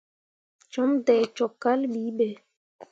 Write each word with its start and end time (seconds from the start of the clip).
Cum 0.71 0.89
dai 1.05 1.23
cok 1.35 1.53
kal 1.61 1.81
bi 1.91 2.01
be. 2.17 2.29